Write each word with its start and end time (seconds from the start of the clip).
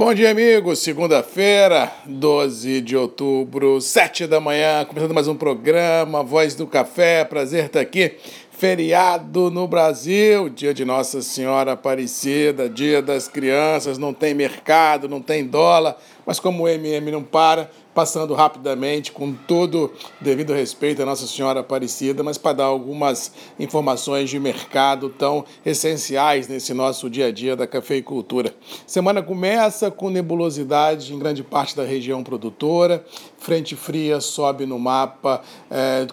Bom 0.00 0.14
dia, 0.14 0.30
amigos. 0.30 0.78
Segunda-feira, 0.78 1.92
12 2.06 2.80
de 2.80 2.96
outubro, 2.96 3.82
7 3.82 4.26
da 4.26 4.40
manhã, 4.40 4.82
começando 4.86 5.12
mais 5.12 5.28
um 5.28 5.36
programa 5.36 6.22
Voz 6.22 6.54
do 6.54 6.66
Café. 6.66 7.22
Prazer 7.22 7.66
estar 7.66 7.80
aqui. 7.80 8.16
Feriado 8.60 9.50
no 9.50 9.66
Brasil, 9.66 10.50
dia 10.50 10.74
de 10.74 10.84
Nossa 10.84 11.22
Senhora 11.22 11.72
Aparecida, 11.72 12.68
dia 12.68 13.00
das 13.00 13.26
crianças, 13.26 13.96
não 13.96 14.12
tem 14.12 14.34
mercado, 14.34 15.08
não 15.08 15.22
tem 15.22 15.46
dólar, 15.46 15.96
mas 16.26 16.38
como 16.38 16.64
o 16.64 16.68
MM 16.68 17.10
não 17.10 17.22
para, 17.22 17.70
passando 17.94 18.34
rapidamente, 18.34 19.12
com 19.12 19.32
todo 19.32 19.90
devido 20.20 20.52
respeito 20.52 21.02
à 21.02 21.06
Nossa 21.06 21.26
Senhora 21.26 21.60
Aparecida, 21.60 22.22
mas 22.22 22.36
para 22.36 22.52
dar 22.58 22.64
algumas 22.64 23.32
informações 23.58 24.28
de 24.28 24.38
mercado 24.38 25.08
tão 25.08 25.42
essenciais 25.64 26.46
nesse 26.46 26.74
nosso 26.74 27.08
dia 27.08 27.28
a 27.28 27.32
dia 27.32 27.56
da 27.56 27.66
cafeicultura. 27.66 28.54
Semana 28.86 29.22
começa 29.22 29.90
com 29.90 30.10
nebulosidade 30.10 31.14
em 31.14 31.18
grande 31.18 31.42
parte 31.42 31.74
da 31.74 31.84
região 31.84 32.22
produtora, 32.22 33.02
frente 33.38 33.74
fria 33.74 34.20
sobe 34.20 34.66
no 34.66 34.78
mapa. 34.78 35.40
É, 35.70 36.06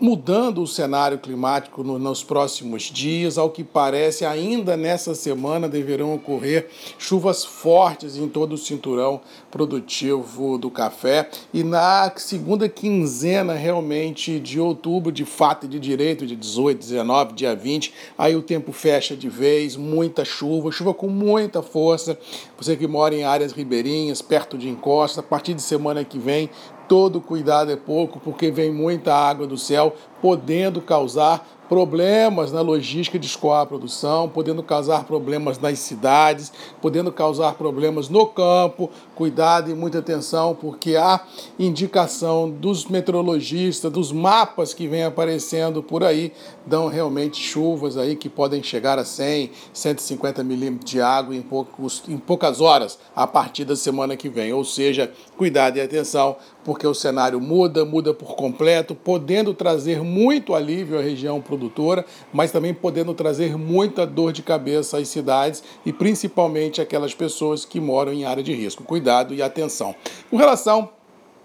mudando 0.00 0.62
o 0.62 0.66
cenário 0.66 1.18
climático 1.18 1.82
no, 1.82 1.98
nos 1.98 2.22
próximos 2.22 2.84
dias. 2.84 3.36
Ao 3.36 3.50
que 3.50 3.64
parece, 3.64 4.24
ainda 4.24 4.76
nessa 4.76 5.14
semana 5.14 5.68
deverão 5.68 6.14
ocorrer 6.14 6.68
chuvas 6.98 7.44
fortes 7.44 8.16
em 8.16 8.28
todo 8.28 8.52
o 8.52 8.58
cinturão 8.58 9.20
produtivo 9.50 10.58
do 10.58 10.70
café. 10.70 11.28
E 11.52 11.64
na 11.64 12.12
segunda 12.16 12.68
quinzena, 12.68 13.54
realmente, 13.54 14.38
de 14.38 14.60
outubro, 14.60 15.10
de 15.10 15.24
fato 15.24 15.66
e 15.66 15.68
de 15.68 15.80
direito, 15.80 16.26
de 16.26 16.36
18, 16.36 16.78
19, 16.78 17.32
dia 17.32 17.54
20, 17.54 17.92
aí 18.16 18.36
o 18.36 18.42
tempo 18.42 18.72
fecha 18.72 19.16
de 19.16 19.28
vez, 19.28 19.76
muita 19.76 20.24
chuva, 20.24 20.70
chuva 20.70 20.94
com 20.94 21.08
muita 21.08 21.62
força. 21.62 22.18
Você 22.56 22.76
que 22.76 22.86
mora 22.86 23.14
em 23.14 23.24
áreas 23.24 23.52
ribeirinhas, 23.52 24.22
perto 24.22 24.56
de 24.56 24.68
encostas, 24.68 25.18
a 25.24 25.26
partir 25.26 25.54
de 25.54 25.62
semana 25.62 26.04
que 26.04 26.18
vem, 26.18 26.50
todo 26.88 27.20
cuidado 27.20 27.70
é 27.70 27.76
pouco, 27.76 28.18
porque 28.18 28.50
vem 28.50 28.72
muita 28.72 29.14
água 29.14 29.46
do 29.46 29.58
céu, 29.58 29.94
podendo 30.22 30.80
causar 30.80 31.46
problemas 31.68 32.50
na 32.50 32.60
logística 32.62 33.18
de 33.18 33.26
escoar 33.26 33.60
a 33.60 33.66
produção, 33.66 34.28
podendo 34.28 34.62
causar 34.62 35.04
problemas 35.04 35.58
nas 35.58 35.78
cidades, 35.78 36.50
podendo 36.80 37.12
causar 37.12 37.54
problemas 37.54 38.08
no 38.08 38.26
campo. 38.26 38.90
Cuidado 39.14 39.70
e 39.70 39.74
muita 39.74 39.98
atenção, 39.98 40.56
porque 40.58 40.96
há 40.96 41.20
indicação 41.58 42.48
dos 42.48 42.86
meteorologistas, 42.86 43.92
dos 43.92 44.10
mapas 44.10 44.72
que 44.72 44.88
vêm 44.88 45.04
aparecendo 45.04 45.82
por 45.82 46.02
aí, 46.02 46.32
dão 46.64 46.88
realmente 46.88 47.40
chuvas 47.40 47.96
aí 47.96 48.16
que 48.16 48.28
podem 48.28 48.62
chegar 48.62 48.98
a 48.98 49.04
100, 49.04 49.50
150 49.72 50.42
milímetros 50.42 50.90
de 50.90 51.00
água 51.00 51.36
em, 51.36 51.42
poucos, 51.42 52.02
em 52.08 52.16
poucas 52.16 52.60
horas 52.60 52.98
a 53.14 53.26
partir 53.26 53.64
da 53.64 53.76
semana 53.76 54.16
que 54.16 54.28
vem. 54.28 54.52
Ou 54.52 54.64
seja, 54.64 55.12
cuidado 55.36 55.76
e 55.76 55.80
atenção, 55.80 56.36
porque 56.64 56.86
o 56.86 56.94
cenário 56.94 57.40
muda, 57.40 57.84
muda 57.84 58.14
por 58.14 58.36
completo, 58.36 58.94
podendo 58.94 59.52
trazer 59.52 60.02
muito 60.02 60.54
alívio 60.54 60.98
à 60.98 61.02
região 61.02 61.40
produtiva 61.40 61.57
produtora, 61.58 62.06
mas 62.32 62.52
também 62.52 62.72
podendo 62.72 63.12
trazer 63.12 63.58
muita 63.58 64.06
dor 64.06 64.32
de 64.32 64.42
cabeça 64.42 64.98
às 64.98 65.08
cidades 65.08 65.62
e 65.84 65.92
principalmente 65.92 66.80
aquelas 66.80 67.12
pessoas 67.12 67.64
que 67.64 67.80
moram 67.80 68.12
em 68.12 68.24
área 68.24 68.42
de 68.42 68.54
risco. 68.54 68.84
Cuidado 68.84 69.34
e 69.34 69.42
atenção. 69.42 69.94
Com 70.30 70.36
relação 70.36 70.88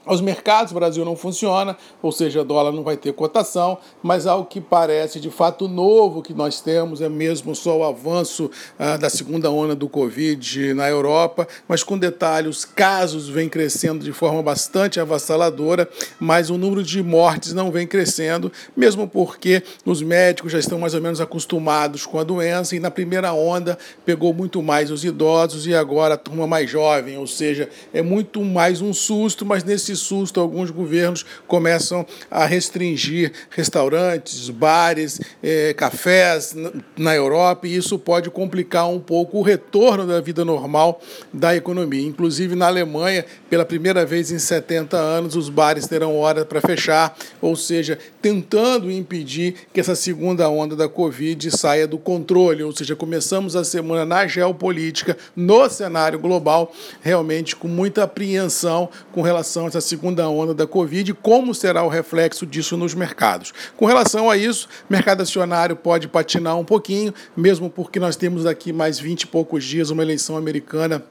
aos 0.05 0.19
mercados, 0.19 0.71
o 0.71 0.75
Brasil 0.75 1.05
não 1.05 1.15
funciona, 1.15 1.77
ou 2.01 2.11
seja, 2.11 2.43
dólar 2.43 2.71
não 2.71 2.83
vai 2.83 2.97
ter 2.97 3.13
cotação, 3.13 3.77
mas 4.01 4.27
ao 4.27 4.45
que 4.45 4.59
parece 4.59 5.19
de 5.19 5.29
fato 5.29 5.67
novo 5.67 6.21
que 6.21 6.33
nós 6.33 6.59
temos 6.59 7.01
é 7.01 7.07
mesmo 7.07 7.55
só 7.55 7.77
o 7.77 7.83
avanço 7.83 8.51
ah, 8.77 8.97
da 8.97 9.09
segunda 9.09 9.49
onda 9.49 9.73
do 9.73 9.87
Covid 9.87 10.73
na 10.73 10.89
Europa, 10.89 11.47
mas 11.67 11.83
com 11.83 11.97
detalhe, 11.97 12.49
os 12.49 12.65
casos 12.65 13.29
vêm 13.29 13.47
crescendo 13.47 14.03
de 14.03 14.11
forma 14.11 14.43
bastante 14.43 14.99
avassaladora, 14.99 15.89
mas 16.19 16.49
o 16.49 16.57
número 16.57 16.83
de 16.83 17.01
mortes 17.01 17.53
não 17.53 17.71
vem 17.71 17.87
crescendo, 17.87 18.51
mesmo 18.75 19.07
porque 19.07 19.63
os 19.85 20.01
médicos 20.01 20.51
já 20.51 20.59
estão 20.59 20.79
mais 20.79 20.93
ou 20.93 21.01
menos 21.01 21.21
acostumados 21.21 22.05
com 22.05 22.19
a 22.19 22.23
doença 22.23 22.75
e 22.75 22.79
na 22.79 22.91
primeira 22.91 23.31
onda 23.33 23.77
pegou 24.05 24.33
muito 24.33 24.61
mais 24.61 24.91
os 24.91 25.05
idosos 25.05 25.65
e 25.65 25.73
agora 25.73 26.15
a 26.15 26.17
turma 26.17 26.45
mais 26.45 26.69
jovem, 26.69 27.17
ou 27.17 27.27
seja, 27.27 27.69
é 27.93 28.01
muito 28.01 28.43
mais 28.43 28.81
um 28.81 28.93
susto, 28.93 29.45
mas 29.45 29.63
nesse 29.63 29.92
esse 29.93 30.03
susto, 30.03 30.39
alguns 30.39 30.71
governos 30.71 31.25
começam 31.47 32.05
a 32.29 32.45
restringir 32.45 33.31
restaurantes, 33.49 34.49
bares, 34.49 35.21
eh, 35.41 35.73
cafés 35.77 36.55
na 36.97 37.15
Europa, 37.15 37.67
e 37.67 37.75
isso 37.75 37.97
pode 37.99 38.29
complicar 38.29 38.89
um 38.89 38.99
pouco 38.99 39.37
o 39.37 39.41
retorno 39.41 40.05
da 40.05 40.19
vida 40.19 40.43
normal 40.43 40.99
da 41.31 41.55
economia. 41.55 42.05
Inclusive, 42.05 42.55
na 42.55 42.67
Alemanha, 42.67 43.25
pela 43.49 43.65
primeira 43.65 44.05
vez 44.05 44.31
em 44.31 44.39
70 44.39 44.97
anos, 44.97 45.35
os 45.35 45.49
bares 45.49 45.87
terão 45.87 46.17
hora 46.17 46.43
para 46.43 46.59
fechar, 46.59 47.15
ou 47.41 47.55
seja, 47.55 47.97
tentando 48.21 48.91
impedir 48.91 49.55
que 49.71 49.79
essa 49.79 49.95
segunda 49.95 50.49
onda 50.49 50.75
da 50.75 50.89
Covid 50.89 51.55
saia 51.55 51.87
do 51.87 51.97
controle. 51.97 52.63
Ou 52.63 52.75
seja, 52.75 52.95
começamos 52.95 53.55
a 53.55 53.63
semana 53.63 54.05
na 54.05 54.27
geopolítica, 54.27 55.17
no 55.35 55.69
cenário 55.69 56.17
global, 56.19 56.73
realmente 57.01 57.55
com 57.55 57.67
muita 57.67 58.03
apreensão 58.03 58.89
com 59.11 59.21
relação 59.21 59.65
a 59.65 59.67
essa 59.67 59.81
segunda 59.83 60.27
onda 60.27 60.53
da 60.53 60.65
Covid 60.65 61.11
e 61.11 61.13
como 61.13 61.53
será 61.53 61.83
o 61.83 61.89
reflexo 61.89 62.45
disso 62.45 62.75
nos 62.75 62.95
mercados. 62.95 63.53
Com 63.77 63.85
relação 63.85 64.29
a 64.29 64.35
isso, 64.35 64.67
mercado 64.89 65.21
acionário 65.21 65.75
pode 65.75 66.07
patinar 66.07 66.57
um 66.57 66.65
pouquinho, 66.65 67.13
mesmo 67.37 67.69
porque 67.69 67.99
nós 67.99 68.15
temos 68.15 68.45
aqui 68.45 68.73
mais 68.73 68.97
20 68.97 69.21
e 69.21 69.27
poucos 69.27 69.63
dias 69.63 69.89
uma 69.89 70.01
eleição 70.01 70.35
americana 70.35 71.03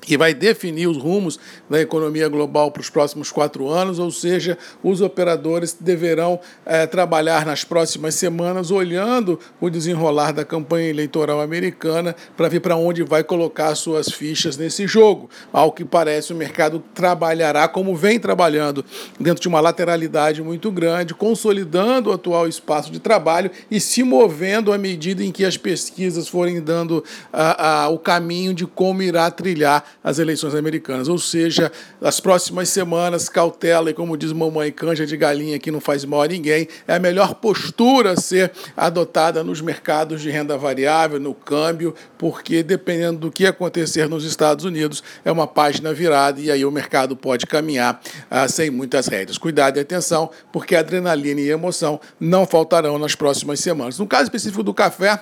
que 0.00 0.16
vai 0.16 0.32
definir 0.32 0.86
os 0.86 0.96
rumos 0.96 1.38
da 1.68 1.80
economia 1.80 2.28
global 2.28 2.70
para 2.70 2.80
os 2.80 2.90
próximos 2.90 3.30
quatro 3.30 3.68
anos, 3.68 3.98
ou 3.98 4.10
seja, 4.10 4.56
os 4.82 5.00
operadores 5.00 5.76
deverão 5.78 6.40
é, 6.64 6.86
trabalhar 6.86 7.44
nas 7.44 7.64
próximas 7.64 8.14
semanas 8.14 8.70
olhando 8.70 9.38
o 9.60 9.68
desenrolar 9.68 10.32
da 10.32 10.44
campanha 10.44 10.88
eleitoral 10.88 11.40
americana 11.40 12.16
para 12.36 12.48
ver 12.48 12.60
para 12.60 12.76
onde 12.76 13.02
vai 13.02 13.22
colocar 13.22 13.74
suas 13.74 14.08
fichas 14.10 14.56
nesse 14.56 14.86
jogo. 14.86 15.28
Ao 15.52 15.72
que 15.72 15.84
parece, 15.84 16.32
o 16.32 16.36
mercado 16.36 16.82
trabalhará 16.94 17.68
como 17.68 17.94
vem 17.94 18.18
trabalhando, 18.18 18.84
dentro 19.18 19.42
de 19.42 19.48
uma 19.48 19.60
lateralidade 19.60 20.42
muito 20.42 20.70
grande, 20.70 21.14
consolidando 21.14 22.10
o 22.10 22.12
atual 22.12 22.48
espaço 22.48 22.90
de 22.90 22.98
trabalho 22.98 23.50
e 23.70 23.80
se 23.80 24.02
movendo 24.02 24.72
à 24.72 24.78
medida 24.78 25.22
em 25.22 25.30
que 25.30 25.44
as 25.44 25.56
pesquisas 25.56 26.28
forem 26.28 26.60
dando 26.60 27.04
a, 27.32 27.84
a, 27.84 27.88
o 27.88 27.98
caminho 27.98 28.54
de 28.54 28.66
como 28.66 29.02
irá 29.02 29.30
trilhar 29.30 29.84
as 30.02 30.18
eleições 30.18 30.54
americanas. 30.54 31.08
Ou 31.08 31.18
seja, 31.18 31.70
as 32.00 32.20
próximas 32.20 32.68
semanas, 32.68 33.28
cautela 33.28 33.90
e, 33.90 33.94
como 33.94 34.16
diz 34.16 34.32
mamãe, 34.32 34.72
canja 34.72 35.06
de 35.06 35.16
galinha 35.16 35.58
que 35.58 35.70
não 35.70 35.80
faz 35.80 36.04
mal 36.04 36.22
a 36.22 36.28
ninguém, 36.28 36.68
é 36.86 36.94
a 36.94 36.98
melhor 36.98 37.34
postura 37.34 38.12
a 38.12 38.16
ser 38.16 38.52
adotada 38.76 39.42
nos 39.44 39.60
mercados 39.60 40.20
de 40.20 40.30
renda 40.30 40.56
variável, 40.56 41.20
no 41.20 41.34
câmbio, 41.34 41.94
porque 42.18 42.62
dependendo 42.62 43.18
do 43.18 43.30
que 43.30 43.46
acontecer 43.46 44.08
nos 44.08 44.24
Estados 44.24 44.64
Unidos, 44.64 45.02
é 45.24 45.30
uma 45.30 45.46
página 45.46 45.92
virada 45.92 46.40
e 46.40 46.50
aí 46.50 46.64
o 46.64 46.70
mercado 46.70 47.16
pode 47.16 47.46
caminhar 47.46 48.00
ah, 48.30 48.48
sem 48.48 48.70
muitas 48.70 49.06
rédeas. 49.06 49.38
Cuidado 49.38 49.76
e 49.76 49.80
atenção, 49.80 50.30
porque 50.52 50.76
adrenalina 50.76 51.40
e 51.40 51.50
emoção 51.50 52.00
não 52.18 52.46
faltarão 52.46 52.98
nas 52.98 53.14
próximas 53.14 53.60
semanas. 53.60 53.98
No 53.98 54.06
caso 54.06 54.24
específico 54.24 54.62
do 54.62 54.74
café, 54.74 55.20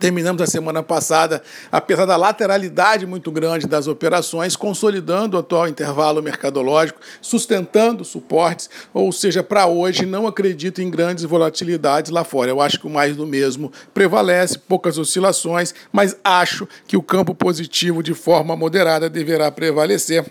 Terminamos 0.00 0.40
a 0.40 0.46
semana 0.46 0.82
passada, 0.82 1.42
apesar 1.70 2.06
da 2.06 2.16
lateralidade 2.16 3.04
muito 3.04 3.30
grande 3.30 3.66
das 3.66 3.86
operações, 3.86 4.56
consolidando 4.56 5.36
o 5.36 5.40
atual 5.40 5.68
intervalo 5.68 6.22
mercadológico, 6.22 6.98
sustentando 7.20 8.02
suportes, 8.02 8.70
ou 8.94 9.12
seja, 9.12 9.42
para 9.42 9.66
hoje 9.66 10.06
não 10.06 10.26
acredito 10.26 10.80
em 10.80 10.88
grandes 10.90 11.24
volatilidades 11.24 12.10
lá 12.10 12.24
fora. 12.24 12.50
Eu 12.50 12.62
acho 12.62 12.80
que 12.80 12.86
o 12.86 12.90
mais 12.90 13.14
do 13.14 13.26
mesmo 13.26 13.70
prevalece, 13.92 14.58
poucas 14.58 14.96
oscilações, 14.96 15.74
mas 15.92 16.16
acho 16.24 16.66
que 16.86 16.96
o 16.96 17.02
campo 17.02 17.34
positivo 17.34 18.02
de 18.02 18.14
forma 18.14 18.56
moderada 18.56 19.10
deverá 19.10 19.50
prevalecer 19.52 20.24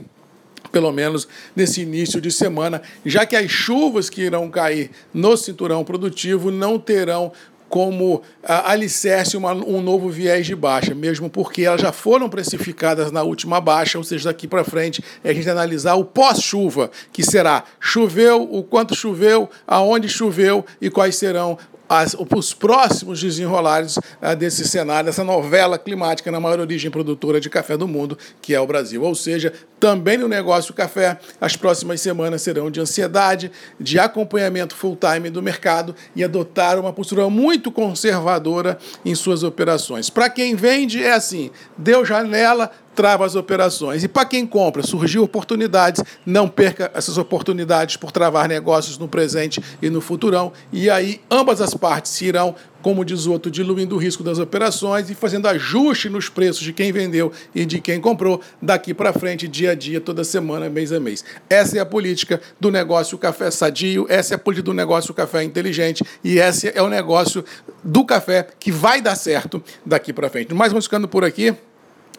pelo 0.71 0.91
menos 0.91 1.27
nesse 1.55 1.81
início 1.81 2.21
de 2.21 2.31
semana, 2.31 2.81
já 3.05 3.25
que 3.25 3.35
as 3.35 3.49
chuvas 3.49 4.09
que 4.09 4.21
irão 4.21 4.49
cair 4.49 4.91
no 5.13 5.35
cinturão 5.35 5.83
produtivo 5.83 6.51
não 6.51 6.77
terão 6.77 7.31
como 7.69 8.21
ah, 8.43 8.71
alicerce 8.71 9.37
uma, 9.37 9.53
um 9.53 9.81
novo 9.81 10.09
viés 10.09 10.45
de 10.45 10.55
baixa, 10.55 10.95
mesmo 10.95 11.29
porque 11.29 11.61
elas 11.61 11.81
já 11.81 11.91
foram 11.91 12.27
precificadas 12.27 13.11
na 13.11 13.23
última 13.23 13.61
baixa, 13.61 13.97
ou 13.97 14.03
seja, 14.03 14.29
daqui 14.29 14.47
para 14.47 14.63
frente 14.63 15.03
é 15.23 15.29
a 15.29 15.33
gente 15.33 15.49
analisar 15.49 15.93
o 15.95 16.03
pós-chuva, 16.03 16.89
que 17.13 17.23
será 17.23 17.63
choveu, 17.79 18.41
o 18.41 18.63
quanto 18.63 18.95
choveu, 18.95 19.49
aonde 19.67 20.09
choveu 20.09 20.65
e 20.81 20.89
quais 20.89 21.15
serão 21.15 21.57
as, 21.89 22.15
os 22.35 22.53
próximos 22.53 23.19
desenrolares 23.19 23.97
uh, 23.97 24.35
desse 24.37 24.67
cenário, 24.67 25.07
dessa 25.07 25.23
novela 25.23 25.79
climática 25.79 26.31
na 26.31 26.39
maior 26.39 26.59
origem 26.59 26.91
produtora 26.91 27.41
de 27.41 27.49
café 27.49 27.75
do 27.75 27.87
mundo, 27.87 28.15
que 28.39 28.53
é 28.53 28.61
o 28.61 28.67
Brasil. 28.67 29.01
Ou 29.01 29.15
seja, 29.15 29.51
também 29.79 30.17
no 30.17 30.27
negócio 30.27 30.73
café, 30.73 31.19
as 31.41 31.55
próximas 31.55 31.99
semanas 31.99 32.43
serão 32.43 32.69
de 32.69 32.79
ansiedade, 32.79 33.51
de 33.79 33.97
acompanhamento 33.97 34.75
full-time 34.75 35.31
do 35.31 35.41
mercado 35.41 35.95
e 36.15 36.23
adotar 36.23 36.79
uma 36.79 36.93
postura 36.93 37.27
muito 37.29 37.71
conservadora 37.71 38.77
em 39.03 39.15
suas 39.15 39.41
operações. 39.41 40.09
Para 40.11 40.29
quem 40.29 40.55
vende, 40.55 41.03
é 41.03 41.13
assim: 41.13 41.49
deu 41.75 42.05
janela, 42.05 42.71
trava 42.95 43.25
as 43.25 43.35
operações. 43.35 44.03
E 44.03 44.07
para 44.07 44.25
quem 44.25 44.45
compra, 44.45 44.83
surgiu 44.83 45.23
oportunidades, 45.23 46.03
não 46.25 46.47
perca 46.47 46.91
essas 46.93 47.17
oportunidades 47.17 47.97
por 47.97 48.11
travar 48.11 48.47
negócios 48.47 48.97
no 48.97 49.07
presente 49.07 49.61
e 49.81 49.89
no 49.89 50.01
futurão. 50.01 50.51
E 50.71 50.89
aí 50.89 51.21
ambas 51.29 51.61
as 51.61 51.73
partes 51.73 52.19
irão, 52.21 52.55
como 52.81 53.03
diz 53.05 53.25
o 53.25 53.31
outro, 53.31 53.51
diluindo 53.51 53.95
o 53.95 53.97
risco 53.97 54.23
das 54.23 54.39
operações 54.39 55.09
e 55.09 55.15
fazendo 55.15 55.47
ajuste 55.47 56.09
nos 56.09 56.29
preços 56.29 56.61
de 56.61 56.73
quem 56.73 56.91
vendeu 56.91 57.31
e 57.53 57.65
de 57.65 57.79
quem 57.79 57.99
comprou 57.99 58.41
daqui 58.61 58.93
para 58.93 59.13
frente, 59.13 59.47
dia 59.47 59.71
a 59.71 59.75
dia, 59.75 59.99
toda 59.99 60.23
semana, 60.23 60.69
mês 60.69 60.91
a 60.91 60.99
mês. 60.99 61.23
Essa 61.49 61.77
é 61.77 61.79
a 61.81 61.85
política 61.85 62.41
do 62.59 62.71
negócio 62.71 63.17
café 63.17 63.51
sadio, 63.51 64.05
essa 64.09 64.33
é 64.33 64.35
a 64.35 64.39
política 64.39 64.65
do 64.65 64.73
negócio 64.73 65.13
café 65.13 65.43
inteligente 65.43 66.03
e 66.23 66.39
esse 66.39 66.71
é 66.73 66.81
o 66.81 66.89
negócio 66.89 67.43
do 67.83 68.05
café 68.05 68.47
que 68.59 68.71
vai 68.71 69.01
dar 69.01 69.15
certo 69.15 69.63
daqui 69.85 70.13
para 70.13 70.29
frente. 70.29 70.53
Mas 70.53 70.71
vamos 70.71 70.85
ficando 70.85 71.07
por 71.07 71.23
aqui. 71.23 71.55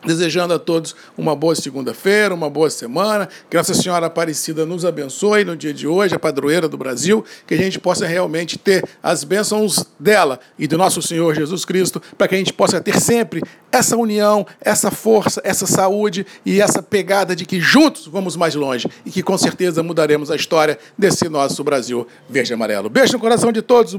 Desejando 0.04 0.54
a 0.54 0.58
todos 0.58 0.96
uma 1.16 1.36
boa 1.36 1.54
segunda-feira, 1.54 2.34
uma 2.34 2.48
boa 2.48 2.70
semana, 2.70 3.28
que 3.50 3.56
Nossa 3.56 3.74
Senhora 3.74 4.06
Aparecida 4.06 4.64
nos 4.64 4.84
abençoe 4.84 5.44
no 5.44 5.54
dia 5.54 5.74
de 5.74 5.86
hoje, 5.86 6.14
a 6.14 6.18
padroeira 6.18 6.68
do 6.68 6.78
Brasil, 6.78 7.24
que 7.46 7.52
a 7.52 7.56
gente 7.56 7.78
possa 7.78 8.06
realmente 8.06 8.58
ter 8.58 8.82
as 9.02 9.24
bênçãos 9.24 9.84
dela 9.98 10.40
e 10.58 10.66
do 10.66 10.78
nosso 10.78 11.02
Senhor 11.02 11.34
Jesus 11.34 11.66
Cristo, 11.66 12.00
para 12.16 12.28
que 12.28 12.34
a 12.34 12.38
gente 12.38 12.52
possa 12.52 12.80
ter 12.80 12.98
sempre 12.98 13.42
essa 13.70 13.96
união, 13.96 14.46
essa 14.60 14.90
força, 14.90 15.40
essa 15.44 15.66
saúde 15.66 16.26
e 16.44 16.60
essa 16.60 16.82
pegada 16.82 17.36
de 17.36 17.44
que 17.44 17.60
juntos 17.60 18.06
vamos 18.06 18.36
mais 18.36 18.54
longe 18.54 18.88
e 19.04 19.10
que 19.10 19.22
com 19.22 19.36
certeza 19.36 19.82
mudaremos 19.82 20.30
a 20.30 20.36
história 20.36 20.78
desse 20.96 21.28
nosso 21.28 21.62
Brasil 21.62 22.06
verde 22.28 22.52
e 22.52 22.54
amarelo. 22.54 22.88
Beijo 22.88 23.12
no 23.12 23.20
coração 23.20 23.52
de 23.52 23.62
todos, 23.62 23.94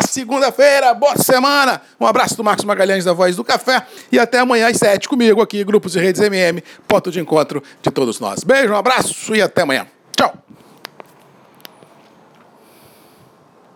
boa 0.00 0.06
segunda-feira, 0.08 0.94
boa 0.94 1.16
semana. 1.16 1.82
Um 2.00 2.06
abraço 2.06 2.34
do 2.36 2.42
Marcos 2.42 2.64
Magalhães 2.64 3.04
da 3.04 3.12
Voz 3.12 3.36
do 3.36 3.44
Café 3.44 3.86
e 4.10 4.18
até 4.18 4.38
amanhã 4.38 4.68
às 4.68 4.78
sete 4.78 5.08
comigo 5.08 5.42
aqui, 5.42 5.62
Grupos 5.62 5.94
e 5.94 6.00
Redes 6.00 6.20
MM, 6.22 6.62
ponto 6.88 7.10
de 7.10 7.20
encontro 7.20 7.62
de 7.82 7.90
todos 7.90 8.18
nós. 8.18 8.42
Beijo, 8.42 8.72
um 8.72 8.76
abraço 8.76 9.34
e 9.34 9.42
até 9.42 9.62
amanhã. 9.62 9.86